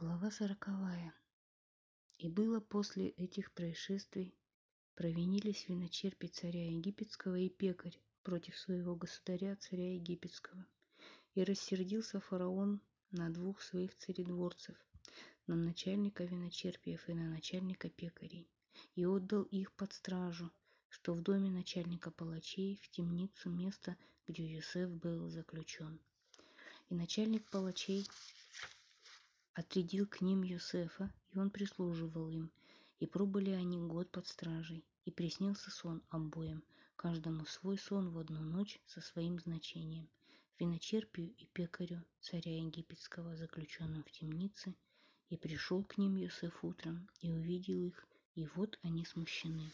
[0.00, 1.12] Глава сороковая.
[2.16, 4.34] И было после этих происшествий,
[4.94, 10.64] провинились виночерпи царя египетского и пекарь против своего государя, царя египетского.
[11.34, 14.74] И рассердился фараон на двух своих царедворцев,
[15.46, 18.48] на начальника виночерпиев и на начальника пекарей,
[18.94, 20.50] и отдал их под стражу,
[20.88, 26.00] что в доме начальника палачей в темницу место, где Юсеф был заключен.
[26.88, 28.08] И начальник палачей
[29.54, 32.50] отрядил к ним Юсефа, и он прислуживал им.
[32.98, 36.62] И пробыли они год под стражей, и приснился сон обоим,
[36.96, 40.08] каждому свой сон в одну ночь со своим значением.
[40.58, 44.74] Виночерпию и пекарю царя египетского, заключенным в темнице,
[45.30, 49.70] и пришел к ним Юсеф утром, и увидел их, и вот они смущены.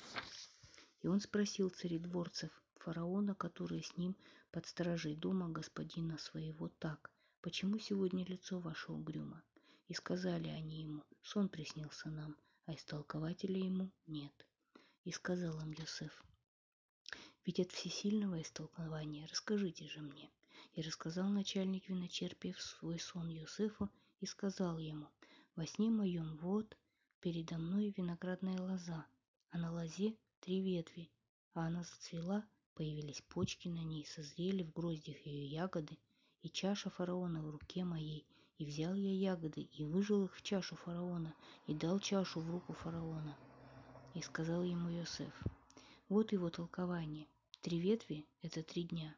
[1.03, 4.17] И он спросил царедворцев, фараона, которые с ним
[4.53, 9.43] под стражей дома господина своего, так, «Почему сегодня лицо ваше угрюмо?»
[9.89, 14.47] И сказали они ему, сон приснился нам, а истолкователя ему нет.
[15.05, 16.25] И сказал им Йосеф,
[17.47, 20.31] ведь от всесильного истолкования расскажите же мне.
[20.73, 23.89] И рассказал начальник виночерпиев свой сон Йосефу
[24.21, 25.09] и сказал ему,
[25.55, 26.77] во сне моем вот
[27.21, 29.07] передо мной виноградная лоза,
[29.51, 31.11] а на лозе три ветви,
[31.55, 35.99] а она зацвела, появились почки на ней, созрели в гроздях ее ягоды,
[36.43, 38.27] и чаша фараона в руке моей,
[38.59, 41.35] и взял я ягоды, и выжил их в чашу фараона,
[41.67, 43.37] и дал чашу в руку фараона.
[44.15, 45.35] И сказал ему Йосеф,
[46.09, 47.27] вот его толкование.
[47.61, 49.15] Три ветви– это три дня.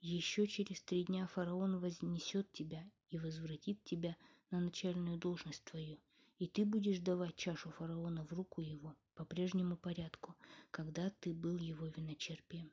[0.00, 4.16] Еще через три дня фараон вознесет тебя и возвратит тебя
[4.50, 5.98] на начальную должность твою,
[6.38, 10.34] и ты будешь давать чашу фараона в руку его по прежнему порядку,
[10.70, 12.72] когда ты был его виночерпием.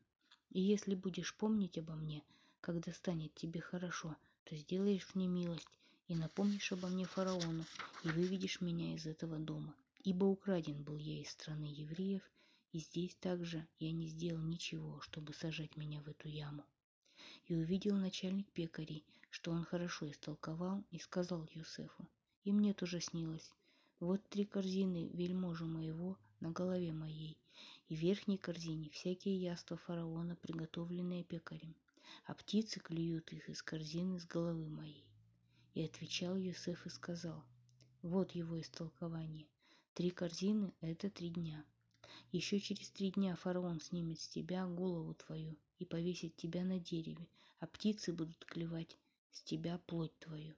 [0.50, 2.24] И если будешь помнить обо мне,
[2.62, 5.79] когда станет тебе хорошо, то сделаешь мне милость
[6.10, 7.64] и напомнишь обо мне фараону,
[8.04, 9.76] и выведешь меня из этого дома.
[10.04, 12.24] Ибо украден был я из страны евреев,
[12.72, 16.66] и здесь также я не сделал ничего, чтобы сажать меня в эту яму.
[17.46, 22.10] И увидел начальник пекарей, что он хорошо истолковал, и сказал Юсефу,
[22.44, 23.54] и мне тоже снилось,
[24.00, 27.38] вот три корзины вельможи моего на голове моей,
[27.88, 31.76] и в верхней корзине всякие яства фараона, приготовленные пекарем,
[32.26, 35.09] а птицы клюют их из корзины с головы моей.
[35.76, 37.44] И отвечал Юсеф и сказал,
[38.02, 39.48] вот его истолкование.
[39.94, 41.66] Три корзины– это три дня.
[42.32, 47.28] Еще через три дня фараон снимет с тебя голову твою и повесит тебя на дереве,
[47.60, 48.98] а птицы будут клевать
[49.32, 50.56] с тебя плоть твою.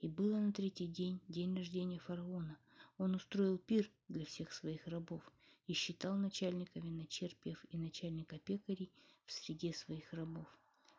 [0.00, 2.58] И было на третий день, день рождения фараона.
[2.98, 5.22] Он устроил пир для всех своих рабов
[5.66, 8.92] и считал начальника виночерпиев и начальника пекарей
[9.24, 10.46] в среде своих рабов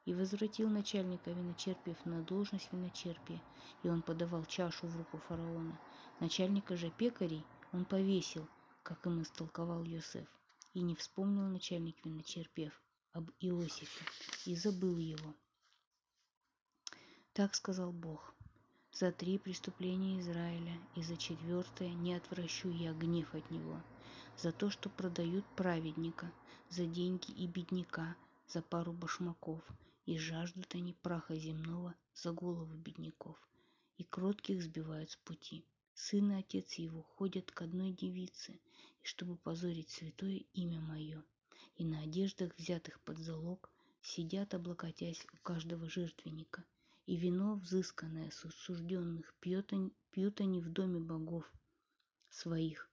[0.05, 3.41] и возвратил начальника виночерпиев на должность виночерпия,
[3.83, 5.79] и он подавал чашу в руку фараона.
[6.19, 8.47] Начальника же пекарей он повесил,
[8.83, 10.27] как им истолковал Йосеф,
[10.73, 12.81] и не вспомнил начальник виночерпиев
[13.13, 14.05] об Иосифе,
[14.45, 15.33] и забыл его.
[17.33, 18.33] Так сказал Бог.
[18.91, 23.81] За три преступления Израиля и за четвертое не отвращу я гнев от него.
[24.37, 26.31] За то, что продают праведника,
[26.69, 28.15] за деньги и бедняка,
[28.47, 29.61] за пару башмаков,
[30.05, 33.37] и жаждут они праха земного за голову бедняков,
[33.97, 35.65] и кротких сбивают с пути.
[35.93, 38.59] Сын и отец его ходят к одной девице,
[39.01, 41.23] и чтобы позорить святое имя мое,
[41.75, 43.69] и на одеждах, взятых под залог,
[44.01, 46.65] сидят, облокотясь у каждого жертвенника,
[47.05, 51.51] и вино, взысканное с осужденных, пьют они, пьют они в доме богов
[52.29, 52.89] своих.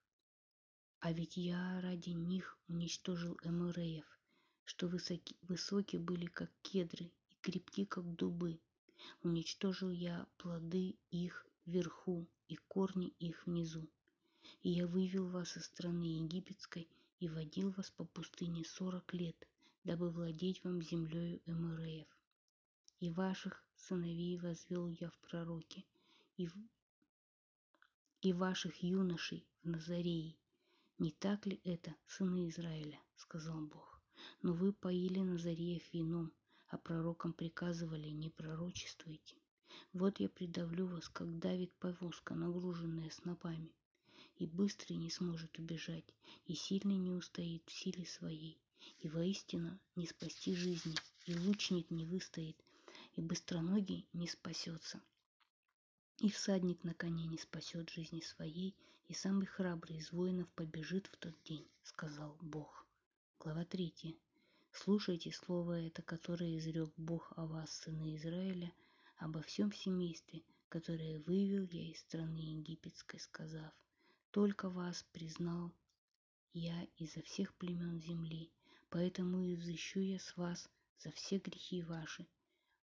[1.00, 4.19] А ведь я ради них уничтожил эмуреев,
[4.70, 8.60] что высоки, высоки были, как кедры, и крепки, как дубы.
[9.25, 13.88] Уничтожил я плоды их вверху и корни их внизу.
[14.62, 16.88] И я вывел вас из страны египетской
[17.19, 19.36] и водил вас по пустыне сорок лет,
[19.82, 22.06] дабы владеть вам землею Эмуреев.
[23.00, 25.84] И ваших сыновей возвел я в пророке,
[26.36, 26.54] и, в...
[28.21, 30.36] и ваших юношей в Назарее.
[30.98, 33.90] Не так ли это, сыны Израиля, сказал Бог.
[34.42, 36.32] Но вы поили Назареев вином,
[36.68, 39.36] а пророкам приказывали не пророчествуйте.
[39.92, 43.72] Вот я придавлю вас, как давит повозка, нагруженная снопами.
[44.36, 46.14] И быстрый не сможет убежать,
[46.46, 48.58] и сильный не устоит в силе своей.
[49.00, 50.94] И воистину не спасти жизни,
[51.26, 52.56] и лучник не выстоит,
[53.16, 55.02] и быстроногий не спасется.
[56.18, 58.76] И всадник на коне не спасет жизни своей,
[59.08, 62.86] и самый храбрый из воинов побежит в тот день, сказал Бог.
[63.42, 64.19] Глава 3.
[64.71, 68.71] Слушайте слово это, которое изрек Бог о вас, сыны Израиля,
[69.16, 73.72] обо всем семействе, которое вывел я из страны египетской, сказав,
[74.31, 75.72] только вас признал
[76.53, 78.51] я изо всех племен земли,
[78.91, 82.27] поэтому и взыщу я с вас за все грехи ваши.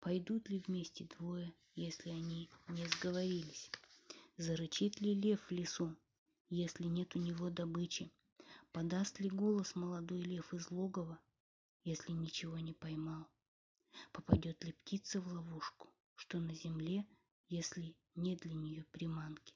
[0.02, 3.72] Пойдут ли вместе двое, если они не сговорились?
[4.36, 5.96] Зарычит ли лев в лесу,
[6.50, 8.12] если нет у него добычи?
[8.74, 11.20] Подаст ли голос молодой лев из логова,
[11.84, 13.28] если ничего не поймал?
[14.14, 17.06] Попадет ли птица в ловушку, что на земле,
[17.50, 19.54] если нет для нее приманки?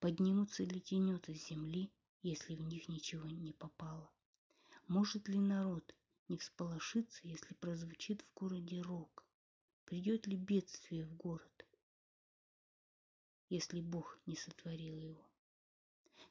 [0.00, 1.92] Поднимутся ли тенета с земли,
[2.22, 4.10] если в них ничего не попало?
[4.88, 5.94] Может ли народ
[6.26, 9.24] не всполошиться, если прозвучит в городе рок?
[9.84, 11.66] Придет ли бедствие в город,
[13.48, 15.29] если Бог не сотворил его?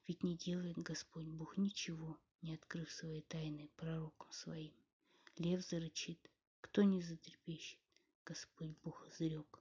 [0.09, 4.73] Ведь не делает Господь Бог ничего, не открыв свои тайны пророкам своим.
[5.38, 7.77] Лев зарычит, кто не затрепещет,
[8.25, 9.59] Господь Бог изрек,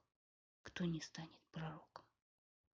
[0.63, 1.98] кто не станет пророком.